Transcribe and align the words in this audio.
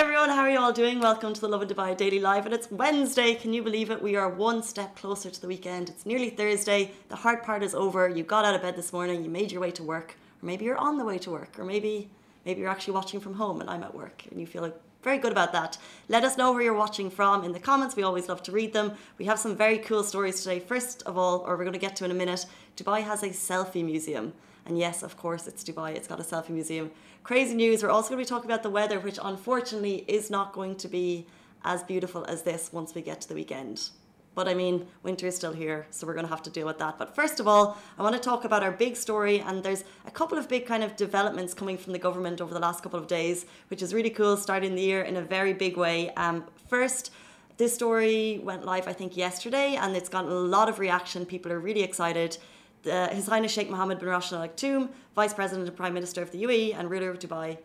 everyone, 0.00 0.30
how 0.30 0.40
are 0.40 0.48
you 0.48 0.58
all 0.58 0.72
doing? 0.72 0.98
Welcome 0.98 1.34
to 1.34 1.40
the 1.42 1.46
Lovin 1.46 1.68
Dubai 1.68 1.94
Daily 1.94 2.20
Live, 2.20 2.46
and 2.46 2.54
it's 2.54 2.70
Wednesday. 2.70 3.34
Can 3.34 3.52
you 3.52 3.62
believe 3.62 3.90
it? 3.90 4.00
We 4.00 4.16
are 4.16 4.30
one 4.30 4.62
step 4.62 4.96
closer 4.96 5.28
to 5.28 5.38
the 5.38 5.46
weekend. 5.46 5.90
It's 5.90 6.06
nearly 6.06 6.30
Thursday. 6.30 6.92
The 7.10 7.16
hard 7.16 7.42
part 7.42 7.62
is 7.62 7.74
over. 7.74 8.08
You 8.08 8.22
got 8.22 8.46
out 8.46 8.54
of 8.54 8.62
bed 8.62 8.76
this 8.76 8.94
morning. 8.94 9.22
You 9.22 9.28
made 9.28 9.52
your 9.52 9.60
way 9.60 9.70
to 9.72 9.82
work, 9.82 10.16
or 10.42 10.46
maybe 10.46 10.64
you're 10.64 10.78
on 10.78 10.96
the 10.96 11.04
way 11.04 11.18
to 11.18 11.30
work, 11.30 11.58
or 11.58 11.66
maybe 11.66 12.08
maybe 12.46 12.62
you're 12.62 12.70
actually 12.70 12.94
watching 12.94 13.20
from 13.20 13.34
home, 13.34 13.60
and 13.60 13.68
I'm 13.68 13.82
at 13.82 13.94
work, 13.94 14.24
and 14.30 14.40
you 14.40 14.46
feel 14.46 14.62
like 14.62 14.74
very 15.02 15.18
good 15.18 15.32
about 15.32 15.52
that. 15.52 15.76
Let 16.08 16.24
us 16.24 16.38
know 16.38 16.50
where 16.52 16.62
you're 16.62 16.72
watching 16.72 17.10
from 17.10 17.44
in 17.44 17.52
the 17.52 17.60
comments. 17.60 17.94
We 17.94 18.02
always 18.02 18.26
love 18.26 18.42
to 18.44 18.52
read 18.52 18.72
them. 18.72 18.92
We 19.18 19.26
have 19.26 19.38
some 19.38 19.54
very 19.54 19.76
cool 19.76 20.02
stories 20.02 20.42
today. 20.42 20.60
First 20.60 21.02
of 21.02 21.18
all, 21.18 21.44
or 21.46 21.58
we're 21.58 21.64
going 21.64 21.74
to 21.74 21.78
get 21.78 21.96
to 21.96 22.06
in 22.06 22.10
a 22.10 22.14
minute, 22.14 22.46
Dubai 22.74 23.02
has 23.02 23.22
a 23.22 23.28
selfie 23.28 23.84
museum. 23.84 24.32
And 24.70 24.78
yes, 24.78 25.02
of 25.02 25.16
course, 25.16 25.48
it's 25.48 25.64
Dubai. 25.64 25.96
It's 25.96 26.06
got 26.06 26.20
a 26.20 26.22
selfie 26.22 26.50
museum. 26.50 26.92
Crazy 27.24 27.56
news. 27.56 27.82
We're 27.82 27.90
also 27.90 28.10
going 28.10 28.24
to 28.24 28.24
be 28.24 28.28
talking 28.28 28.48
about 28.48 28.62
the 28.62 28.70
weather, 28.70 29.00
which 29.00 29.18
unfortunately 29.20 30.04
is 30.06 30.30
not 30.30 30.52
going 30.52 30.76
to 30.76 30.86
be 30.86 31.26
as 31.64 31.82
beautiful 31.82 32.24
as 32.26 32.42
this 32.42 32.72
once 32.72 32.94
we 32.94 33.02
get 33.02 33.20
to 33.22 33.28
the 33.28 33.34
weekend. 33.34 33.90
But 34.36 34.46
I 34.46 34.54
mean, 34.54 34.86
winter 35.02 35.26
is 35.26 35.34
still 35.34 35.52
here, 35.52 35.88
so 35.90 36.06
we're 36.06 36.14
going 36.14 36.24
to 36.24 36.30
have 36.30 36.44
to 36.44 36.50
deal 36.50 36.68
with 36.68 36.78
that. 36.78 36.98
But 36.98 37.16
first 37.16 37.40
of 37.40 37.48
all, 37.48 37.78
I 37.98 38.04
want 38.04 38.14
to 38.14 38.20
talk 38.20 38.44
about 38.44 38.62
our 38.62 38.70
big 38.70 38.94
story. 38.94 39.40
And 39.40 39.64
there's 39.64 39.82
a 40.06 40.12
couple 40.12 40.38
of 40.38 40.48
big 40.48 40.66
kind 40.66 40.84
of 40.84 40.94
developments 40.94 41.52
coming 41.52 41.76
from 41.76 41.92
the 41.92 41.98
government 41.98 42.40
over 42.40 42.54
the 42.54 42.60
last 42.60 42.84
couple 42.84 43.00
of 43.00 43.08
days, 43.08 43.46
which 43.70 43.82
is 43.82 43.92
really 43.92 44.10
cool, 44.10 44.36
starting 44.36 44.76
the 44.76 44.82
year 44.82 45.02
in 45.02 45.16
a 45.16 45.22
very 45.22 45.52
big 45.52 45.76
way. 45.76 46.10
Um, 46.14 46.44
first, 46.68 47.10
this 47.56 47.74
story 47.74 48.40
went 48.44 48.64
live, 48.64 48.86
I 48.86 48.92
think, 48.92 49.16
yesterday, 49.16 49.74
and 49.74 49.96
it's 49.96 50.08
gotten 50.08 50.30
a 50.30 50.34
lot 50.56 50.68
of 50.68 50.78
reaction. 50.78 51.26
People 51.26 51.50
are 51.50 51.58
really 51.58 51.82
excited 51.82 52.38
His 52.84 53.26
Highness 53.26 53.52
Sheikh 53.52 53.70
Mohammed 53.70 53.98
bin 53.98 54.08
Rashid 54.08 54.38
Al 54.38 54.48
Maktoum, 54.48 54.88
Vice 55.14 55.34
President 55.34 55.68
and 55.68 55.76
Prime 55.76 55.94
Minister 55.94 56.22
of 56.22 56.30
the 56.30 56.42
UAE 56.42 56.74
and 56.78 56.90
ruler 56.90 57.10
of 57.10 57.18
Dubai, 57.18 57.58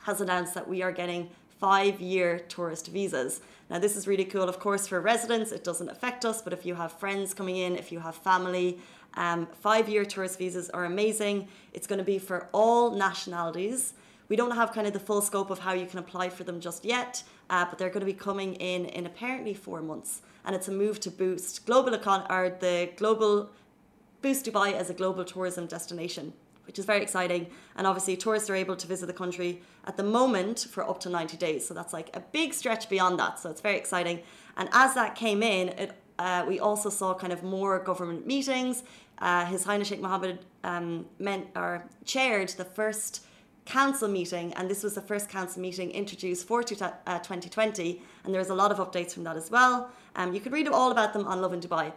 has 0.00 0.20
announced 0.20 0.54
that 0.54 0.68
we 0.68 0.82
are 0.82 0.92
getting 0.92 1.30
five 1.58 2.00
year 2.00 2.38
tourist 2.48 2.88
visas. 2.88 3.40
Now, 3.68 3.78
this 3.78 3.96
is 3.96 4.06
really 4.08 4.24
cool, 4.24 4.48
of 4.48 4.58
course, 4.58 4.86
for 4.86 5.00
residents. 5.00 5.52
It 5.52 5.62
doesn't 5.62 5.88
affect 5.88 6.24
us, 6.24 6.40
but 6.40 6.52
if 6.52 6.64
you 6.64 6.74
have 6.74 6.92
friends 6.92 7.34
coming 7.34 7.56
in, 7.56 7.76
if 7.76 7.92
you 7.92 8.00
have 8.00 8.16
family, 8.16 8.78
um, 9.14 9.46
five 9.60 9.88
year 9.88 10.04
tourist 10.04 10.38
visas 10.38 10.70
are 10.70 10.84
amazing. 10.84 11.48
It's 11.72 11.86
going 11.86 11.98
to 11.98 12.04
be 12.04 12.18
for 12.18 12.48
all 12.52 12.92
nationalities. 12.92 13.94
We 14.28 14.36
don't 14.36 14.52
have 14.52 14.72
kind 14.72 14.86
of 14.86 14.92
the 14.92 15.00
full 15.00 15.20
scope 15.20 15.50
of 15.50 15.58
how 15.58 15.72
you 15.72 15.86
can 15.86 15.98
apply 15.98 16.28
for 16.30 16.44
them 16.44 16.60
just 16.60 16.84
yet, 16.84 17.22
uh, 17.50 17.66
but 17.68 17.78
they're 17.78 17.90
going 17.90 18.00
to 18.00 18.06
be 18.06 18.12
coming 18.12 18.54
in 18.54 18.86
in 18.86 19.04
apparently 19.04 19.54
four 19.54 19.82
months. 19.82 20.22
And 20.44 20.54
it's 20.54 20.68
a 20.68 20.72
move 20.72 21.00
to 21.00 21.10
boost 21.10 21.66
global 21.66 21.92
econ 21.92 22.30
or 22.30 22.56
the 22.60 22.90
global 22.96 23.50
boost 24.22 24.46
Dubai 24.46 24.72
as 24.72 24.90
a 24.90 24.94
global 24.94 25.24
tourism 25.24 25.66
destination, 25.66 26.32
which 26.66 26.78
is 26.78 26.84
very 26.84 27.02
exciting. 27.02 27.48
And 27.76 27.86
obviously, 27.86 28.16
tourists 28.16 28.50
are 28.50 28.54
able 28.54 28.76
to 28.76 28.86
visit 28.86 29.06
the 29.06 29.12
country 29.12 29.62
at 29.84 29.96
the 29.96 30.02
moment 30.02 30.66
for 30.70 30.88
up 30.88 31.00
to 31.00 31.08
90 31.08 31.36
days. 31.36 31.66
So 31.66 31.74
that's 31.74 31.92
like 31.92 32.14
a 32.14 32.20
big 32.20 32.54
stretch 32.54 32.88
beyond 32.88 33.18
that. 33.18 33.38
So 33.38 33.50
it's 33.50 33.60
very 33.60 33.76
exciting. 33.76 34.20
And 34.56 34.68
as 34.72 34.94
that 34.94 35.14
came 35.14 35.42
in, 35.42 35.70
it, 35.70 35.92
uh, 36.18 36.44
we 36.46 36.60
also 36.60 36.90
saw 36.90 37.14
kind 37.14 37.32
of 37.32 37.42
more 37.42 37.78
government 37.78 38.26
meetings. 38.26 38.82
Uh, 39.18 39.44
His 39.46 39.64
Highness 39.64 39.88
Sheikh 39.88 40.00
Mohammed 40.00 40.38
um, 40.64 41.06
meant, 41.18 41.48
or 41.56 41.84
chaired 42.04 42.50
the 42.50 42.64
first 42.64 43.24
council 43.66 44.08
meeting, 44.08 44.52
and 44.54 44.68
this 44.68 44.82
was 44.82 44.94
the 44.94 45.00
first 45.00 45.28
council 45.28 45.60
meeting 45.62 45.90
introduced 45.90 46.46
for 46.46 46.62
2020, 46.62 47.98
uh, 47.98 48.02
and 48.24 48.34
there's 48.34 48.48
a 48.48 48.54
lot 48.54 48.72
of 48.72 48.78
updates 48.78 49.12
from 49.12 49.24
that 49.24 49.36
as 49.36 49.50
well. 49.50 49.90
Um, 50.16 50.34
you 50.34 50.40
could 50.40 50.52
read 50.52 50.66
all 50.68 50.90
about 50.90 51.12
them 51.12 51.26
on 51.26 51.40
Lovin 51.40 51.60
Dubai. 51.60 51.92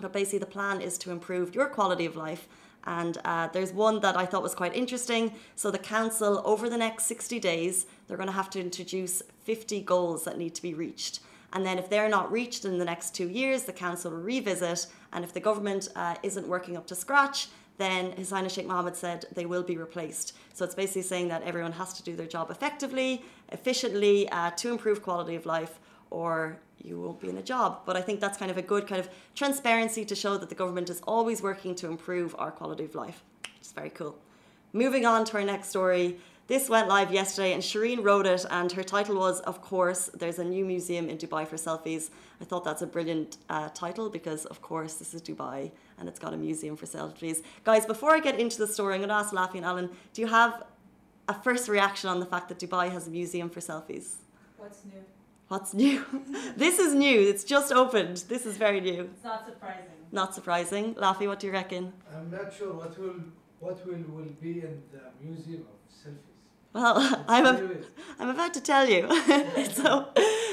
But 0.00 0.12
basically, 0.12 0.38
the 0.40 0.46
plan 0.46 0.80
is 0.80 0.98
to 0.98 1.10
improve 1.10 1.54
your 1.54 1.66
quality 1.66 2.06
of 2.06 2.16
life. 2.16 2.48
And 2.84 3.18
uh, 3.24 3.48
there's 3.48 3.72
one 3.72 4.00
that 4.00 4.16
I 4.16 4.24
thought 4.24 4.42
was 4.42 4.54
quite 4.54 4.74
interesting. 4.74 5.32
So, 5.54 5.70
the 5.70 5.78
council, 5.78 6.42
over 6.44 6.70
the 6.70 6.78
next 6.78 7.04
60 7.04 7.38
days, 7.38 7.86
they're 8.06 8.16
going 8.16 8.28
to 8.28 8.32
have 8.32 8.50
to 8.50 8.60
introduce 8.60 9.22
50 9.44 9.82
goals 9.82 10.24
that 10.24 10.38
need 10.38 10.54
to 10.54 10.62
be 10.62 10.74
reached. 10.74 11.20
And 11.52 11.66
then, 11.66 11.78
if 11.78 11.90
they're 11.90 12.08
not 12.08 12.32
reached 12.32 12.64
in 12.64 12.78
the 12.78 12.84
next 12.84 13.14
two 13.14 13.28
years, 13.28 13.64
the 13.64 13.72
council 13.72 14.10
will 14.10 14.18
revisit. 14.18 14.86
And 15.12 15.24
if 15.24 15.32
the 15.32 15.40
government 15.40 15.88
uh, 15.94 16.14
isn't 16.22 16.48
working 16.48 16.76
up 16.76 16.86
to 16.86 16.94
scratch, 16.94 17.48
then 17.80 18.12
His 18.12 18.30
Highness 18.30 18.52
Sheikh 18.52 18.66
Mohammed 18.66 18.94
said 18.94 19.24
they 19.32 19.46
will 19.46 19.62
be 19.62 19.76
replaced. 19.76 20.36
So 20.52 20.64
it's 20.64 20.74
basically 20.74 21.02
saying 21.02 21.28
that 21.28 21.42
everyone 21.42 21.72
has 21.72 21.94
to 21.94 22.02
do 22.02 22.14
their 22.14 22.26
job 22.26 22.50
effectively, 22.50 23.24
efficiently, 23.48 24.28
uh, 24.28 24.50
to 24.52 24.70
improve 24.70 25.02
quality 25.02 25.34
of 25.34 25.46
life, 25.46 25.80
or 26.10 26.60
you 26.84 27.00
won't 27.00 27.20
be 27.20 27.28
in 27.28 27.36
a 27.36 27.42
job. 27.42 27.80
But 27.86 27.96
I 27.96 28.02
think 28.02 28.20
that's 28.20 28.38
kind 28.38 28.50
of 28.50 28.58
a 28.58 28.62
good 28.62 28.86
kind 28.86 29.00
of 29.00 29.08
transparency 29.34 30.04
to 30.04 30.14
show 30.14 30.36
that 30.38 30.48
the 30.48 30.54
government 30.54 30.90
is 30.90 31.00
always 31.06 31.42
working 31.42 31.74
to 31.76 31.86
improve 31.86 32.34
our 32.38 32.50
quality 32.50 32.84
of 32.84 32.94
life. 32.94 33.22
It's 33.60 33.72
very 33.72 33.90
cool. 33.90 34.16
Moving 34.72 35.04
on 35.04 35.24
to 35.26 35.36
our 35.38 35.44
next 35.44 35.68
story. 35.68 36.18
This 36.46 36.68
went 36.68 36.88
live 36.88 37.12
yesterday 37.12 37.52
and 37.52 37.62
Shireen 37.62 38.02
wrote 38.02 38.26
it 38.26 38.44
and 38.50 38.72
her 38.72 38.82
title 38.82 39.16
was, 39.16 39.38
of 39.42 39.62
course, 39.62 40.10
there's 40.14 40.40
a 40.40 40.44
new 40.44 40.64
museum 40.64 41.08
in 41.08 41.16
Dubai 41.16 41.46
for 41.46 41.54
selfies. 41.56 42.10
I 42.40 42.44
thought 42.44 42.64
that's 42.64 42.82
a 42.82 42.88
brilliant 42.88 43.36
uh, 43.48 43.68
title 43.72 44.10
because, 44.10 44.46
of 44.46 44.60
course, 44.60 44.94
this 44.94 45.14
is 45.14 45.22
Dubai 45.22 45.70
and 45.98 46.08
it's 46.08 46.18
got 46.18 46.34
a 46.34 46.36
museum 46.36 46.76
for 46.76 46.86
selfies. 46.86 47.42
Guys, 47.62 47.86
before 47.86 48.16
I 48.16 48.18
get 48.18 48.40
into 48.40 48.58
the 48.58 48.66
story, 48.66 48.94
I'm 48.94 49.00
going 49.00 49.10
to 49.10 49.14
ask 49.14 49.32
Laffy 49.32 49.56
and 49.56 49.64
Alan, 49.64 49.90
do 50.12 50.22
you 50.22 50.26
have 50.26 50.64
a 51.28 51.34
first 51.34 51.68
reaction 51.68 52.10
on 52.10 52.18
the 52.18 52.26
fact 52.26 52.48
that 52.48 52.58
Dubai 52.58 52.90
has 52.90 53.06
a 53.06 53.10
museum 53.10 53.48
for 53.48 53.60
selfies? 53.60 54.14
What's 54.56 54.84
new? 54.84 55.04
What's 55.50 55.74
new? 55.74 56.04
this 56.56 56.78
is 56.78 56.94
new. 56.94 57.20
It's 57.28 57.42
just 57.42 57.72
opened. 57.72 58.18
This 58.28 58.46
is 58.46 58.56
very 58.56 58.80
new. 58.80 59.10
It's 59.12 59.24
not 59.24 59.44
surprising. 59.46 59.84
Not 60.12 60.32
surprising. 60.32 60.94
Laffy, 60.94 61.26
what 61.26 61.40
do 61.40 61.48
you 61.48 61.52
reckon? 61.52 61.92
I'm 62.14 62.30
not 62.30 62.54
sure 62.54 62.72
what 62.72 62.96
will 62.96 63.16
what 63.58 63.84
will, 63.84 64.04
will 64.14 64.32
be 64.40 64.60
in 64.60 64.80
the 64.92 65.02
museum 65.20 65.64
of 65.72 65.78
selfies. 65.92 66.38
Well, 66.72 67.24
I'm, 67.28 67.46
a, 67.46 67.70
I'm 68.20 68.28
about 68.28 68.54
to 68.54 68.60
tell 68.60 68.88
you. 68.88 69.08
so 69.72 70.10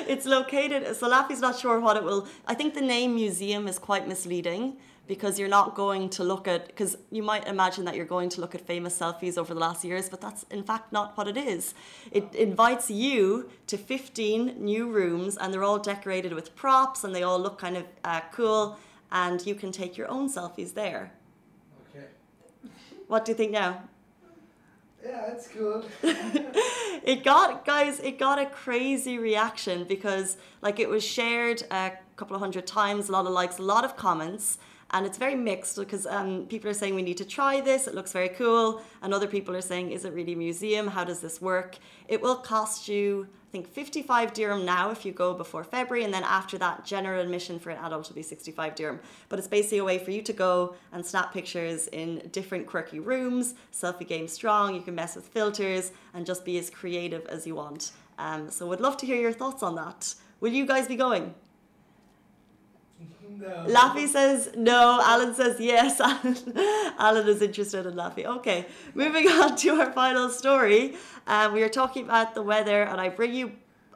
it's 0.07 0.25
located, 0.25 0.95
so 0.95 1.07
Laffy's 1.07 1.41
not 1.41 1.59
sure 1.59 1.79
what 1.79 1.95
it 1.95 2.03
will, 2.03 2.27
I 2.47 2.55
think 2.55 2.73
the 2.73 2.81
name 2.81 3.13
museum 3.13 3.67
is 3.67 3.77
quite 3.77 4.07
misleading 4.07 4.77
because 5.07 5.39
you're 5.39 5.47
not 5.47 5.75
going 5.75 6.09
to 6.09 6.23
look 6.23 6.47
at 6.47 6.67
because 6.67 6.97
you 7.11 7.23
might 7.23 7.47
imagine 7.47 7.85
that 7.85 7.95
you're 7.95 8.05
going 8.05 8.29
to 8.29 8.41
look 8.41 8.53
at 8.53 8.61
famous 8.61 8.97
selfies 8.97 9.37
over 9.37 9.53
the 9.53 9.59
last 9.59 9.83
years 9.83 10.09
but 10.09 10.21
that's 10.21 10.43
in 10.51 10.63
fact 10.63 10.91
not 10.91 11.17
what 11.17 11.27
it 11.27 11.37
is. 11.37 11.73
It 12.11 12.33
invites 12.35 12.91
you 12.91 13.49
to 13.67 13.77
15 13.77 14.55
new 14.57 14.89
rooms 14.89 15.37
and 15.37 15.53
they're 15.53 15.63
all 15.63 15.79
decorated 15.79 16.33
with 16.33 16.55
props 16.55 17.03
and 17.03 17.15
they 17.15 17.23
all 17.23 17.39
look 17.39 17.57
kind 17.57 17.77
of 17.77 17.85
uh, 18.03 18.21
cool 18.31 18.77
and 19.11 19.45
you 19.45 19.55
can 19.55 19.71
take 19.71 19.97
your 19.97 20.09
own 20.09 20.29
selfies 20.29 20.73
there. 20.73 21.11
Okay. 21.89 22.07
What 23.07 23.25
do 23.25 23.31
you 23.31 23.37
think 23.37 23.51
now? 23.51 23.83
Yeah, 25.03 25.31
it's 25.31 25.47
cool. 25.47 25.85
it 26.03 27.23
got 27.23 27.65
guys, 27.65 27.99
it 27.99 28.19
got 28.19 28.39
a 28.39 28.45
crazy 28.47 29.17
reaction 29.17 29.85
because 29.85 30.37
like 30.61 30.79
it 30.79 30.89
was 30.89 31.03
shared 31.03 31.63
a 31.71 31.93
couple 32.15 32.35
of 32.35 32.41
hundred 32.41 32.67
times, 32.67 33.07
a 33.07 33.11
lot 33.11 33.25
of 33.25 33.31
likes, 33.31 33.59
a 33.59 33.61
lot 33.61 33.85
of 33.85 33.95
comments, 33.95 34.57
and 34.91 35.05
it's 35.05 35.17
very 35.17 35.35
mixed 35.35 35.75
because 35.75 36.05
um, 36.05 36.45
people 36.45 36.69
are 36.69 36.73
saying 36.73 36.95
we 36.95 37.01
need 37.01 37.17
to 37.17 37.25
try 37.25 37.59
this 37.59 37.87
it 37.87 37.95
looks 37.95 38.13
very 38.13 38.29
cool. 38.29 38.81
And 39.01 39.13
other 39.13 39.27
people 39.27 39.55
are 39.55 39.61
saying 39.61 39.91
is 39.91 40.05
it 40.05 40.13
really 40.13 40.33
a 40.33 40.37
museum? 40.37 40.87
How 40.87 41.03
does 41.03 41.19
this 41.19 41.41
work? 41.41 41.77
It 42.07 42.21
will 42.21 42.37
cost 42.37 42.87
you 42.87 43.27
i 43.47 43.49
think 43.49 43.65
55 43.69 44.33
dirham 44.33 44.65
now 44.65 44.91
if 44.91 45.05
you 45.05 45.13
go 45.13 45.33
before 45.33 45.63
february. 45.63 46.03
And 46.03 46.13
then 46.13 46.23
after 46.23 46.57
that 46.57 46.85
general 46.85 47.21
admission 47.21 47.59
for 47.59 47.69
an 47.69 47.77
adult 47.83 48.07
will 48.07 48.15
be 48.15 48.21
65 48.21 48.75
dirham. 48.75 48.99
But 49.29 49.39
it's 49.39 49.47
basically 49.47 49.79
a 49.79 49.83
way 49.83 49.97
for 49.99 50.11
you 50.11 50.21
to 50.21 50.33
go 50.33 50.75
and 50.91 51.05
snap 51.05 51.33
pictures 51.33 51.87
in 51.87 52.29
different 52.31 52.67
quirky 52.67 52.99
rooms 52.99 53.55
selfie 53.73 54.07
game 54.07 54.27
strong 54.27 54.73
you 54.73 54.81
can 54.81 54.95
mess 54.95 55.15
with 55.15 55.27
filters 55.27 55.91
and 56.13 56.25
just 56.25 56.45
be 56.45 56.57
as 56.57 56.69
creative 56.69 57.25
as 57.27 57.45
you 57.45 57.55
want. 57.55 57.91
Um, 58.19 58.49
so 58.49 58.67
would 58.67 58.81
love 58.81 58.97
to 58.97 59.05
hear 59.05 59.19
your 59.19 59.33
thoughts 59.33 59.63
on 59.63 59.75
that. 59.75 60.15
Will 60.39 60.51
you 60.51 60.65
guys 60.65 60.87
be 60.87 60.95
going 60.95 61.33
no. 63.29 63.65
Laffy 63.67 64.07
says 64.07 64.49
no. 64.55 64.99
Alan 65.03 65.33
says 65.33 65.59
yes. 65.59 65.99
Alan, 66.99 67.27
is 67.27 67.41
interested 67.41 67.85
in 67.85 67.93
Laffy. 67.93 68.25
Okay, 68.25 68.65
moving 68.93 69.27
on 69.41 69.55
to 69.57 69.69
our 69.81 69.91
final 69.91 70.29
story. 70.29 70.95
Um, 71.27 71.53
we 71.53 71.63
are 71.63 71.69
talking 71.69 72.05
about 72.05 72.35
the 72.35 72.41
weather, 72.41 72.83
and 72.83 72.99
I 72.99 73.09
bring 73.09 73.33
you. 73.33 73.51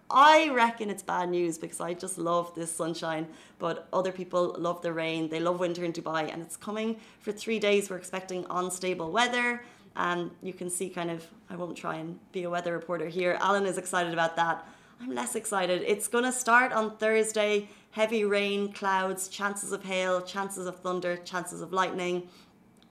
I 0.09 0.49
reckon 0.49 0.89
it's 0.89 1.03
bad 1.03 1.29
news 1.29 1.57
because 1.57 1.79
I 1.79 1.93
just 1.93 2.17
love 2.17 2.53
this 2.53 2.69
sunshine, 2.69 3.27
but 3.59 3.87
other 3.93 4.11
people 4.11 4.55
love 4.59 4.81
the 4.81 4.91
rain. 4.91 5.29
They 5.29 5.39
love 5.39 5.59
winter 5.59 5.85
in 5.85 5.93
Dubai, 5.93 6.31
and 6.31 6.41
it's 6.41 6.57
coming 6.57 6.97
for 7.19 7.31
three 7.31 7.59
days. 7.59 7.89
We're 7.89 7.97
expecting 7.97 8.45
unstable 8.49 9.11
weather, 9.11 9.63
and 9.95 10.31
you 10.41 10.53
can 10.53 10.69
see 10.69 10.89
kind 10.89 11.09
of. 11.09 11.25
I 11.49 11.55
won't 11.55 11.77
try 11.77 11.95
and 11.95 12.19
be 12.31 12.43
a 12.43 12.49
weather 12.49 12.73
reporter 12.73 13.07
here. 13.07 13.37
Alan 13.39 13.65
is 13.65 13.77
excited 13.77 14.13
about 14.13 14.35
that. 14.35 14.65
I'm 15.01 15.15
less 15.15 15.35
excited. 15.35 15.83
It's 15.87 16.07
going 16.07 16.25
to 16.25 16.31
start 16.31 16.71
on 16.71 16.95
Thursday 16.97 17.67
heavy 17.89 18.23
rain, 18.23 18.71
clouds, 18.71 19.27
chances 19.27 19.71
of 19.71 19.83
hail, 19.83 20.21
chances 20.21 20.67
of 20.67 20.79
thunder, 20.79 21.17
chances 21.17 21.61
of 21.61 21.73
lightning. 21.73 22.27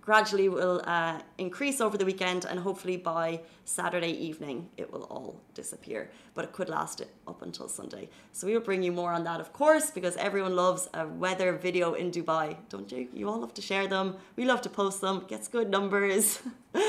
Gradually 0.00 0.48
will 0.48 0.82
uh, 0.86 1.20
increase 1.38 1.80
over 1.80 1.96
the 1.96 2.04
weekend, 2.04 2.46
and 2.46 2.58
hopefully 2.58 2.96
by 2.96 3.40
Saturday 3.64 4.10
evening 4.10 4.68
it 4.76 4.92
will 4.92 5.04
all 5.04 5.40
disappear. 5.54 6.10
But 6.34 6.46
it 6.46 6.52
could 6.52 6.68
last 6.68 7.00
up 7.28 7.42
until 7.42 7.68
Sunday. 7.68 8.08
So 8.32 8.48
we 8.48 8.54
will 8.54 8.60
bring 8.60 8.82
you 8.82 8.90
more 8.90 9.12
on 9.12 9.22
that, 9.24 9.40
of 9.40 9.52
course, 9.52 9.92
because 9.92 10.16
everyone 10.16 10.56
loves 10.56 10.88
a 10.94 11.06
weather 11.06 11.52
video 11.52 11.94
in 11.94 12.10
Dubai, 12.10 12.56
don't 12.68 12.90
you? 12.90 13.06
You 13.12 13.28
all 13.28 13.38
love 13.38 13.54
to 13.54 13.62
share 13.62 13.86
them. 13.86 14.16
We 14.34 14.46
love 14.46 14.62
to 14.62 14.68
post 14.68 15.00
them. 15.00 15.26
Gets 15.28 15.46
good 15.46 15.70
numbers. 15.70 16.40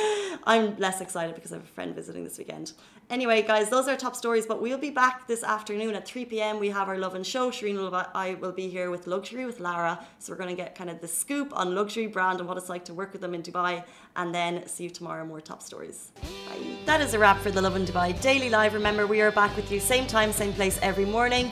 I'm 0.43 0.75
less 0.77 1.01
excited 1.01 1.35
because 1.35 1.51
I 1.51 1.57
have 1.57 1.65
a 1.65 1.67
friend 1.67 1.93
visiting 1.93 2.23
this 2.23 2.37
weekend. 2.37 2.73
Anyway, 3.11 3.41
guys, 3.41 3.69
those 3.69 3.89
are 3.89 3.97
top 3.97 4.15
stories, 4.15 4.45
but 4.45 4.61
we'll 4.61 4.77
be 4.77 4.89
back 4.89 5.27
this 5.27 5.43
afternoon 5.43 5.95
at 5.95 6.07
3 6.07 6.23
p.m. 6.23 6.59
We 6.59 6.69
have 6.69 6.87
our 6.87 6.97
Lovin 6.97 7.23
Show. 7.23 7.51
Shireen 7.51 7.75
will, 7.75 7.93
I 7.93 8.35
will 8.35 8.53
be 8.53 8.69
here 8.69 8.89
with 8.89 9.05
Luxury 9.05 9.45
with 9.45 9.59
Lara. 9.59 9.99
So 10.19 10.31
we're 10.31 10.37
going 10.37 10.55
to 10.55 10.55
get 10.55 10.75
kind 10.75 10.89
of 10.89 11.01
the 11.01 11.09
scoop 11.09 11.51
on 11.53 11.75
luxury 11.75 12.07
brand 12.07 12.39
and 12.39 12.47
what 12.47 12.55
it's 12.55 12.69
like 12.69 12.85
to 12.85 12.93
work 12.93 13.11
with 13.11 13.19
them 13.19 13.35
in 13.35 13.43
Dubai. 13.43 13.83
And 14.15 14.33
then 14.33 14.65
see 14.65 14.85
you 14.85 14.89
tomorrow, 14.89 15.25
more 15.25 15.41
top 15.41 15.61
stories. 15.61 16.13
Bye. 16.21 16.77
That 16.85 17.01
is 17.01 17.13
a 17.13 17.19
wrap 17.19 17.39
for 17.39 17.51
the 17.51 17.61
Lovin 17.61 17.85
Dubai 17.85 18.17
Daily 18.21 18.49
Live. 18.49 18.73
Remember, 18.73 19.05
we 19.05 19.19
are 19.19 19.29
back 19.29 19.53
with 19.57 19.69
you 19.73 19.81
same 19.81 20.07
time, 20.07 20.31
same 20.31 20.53
place 20.53 20.79
every 20.81 21.05
morning. 21.05 21.51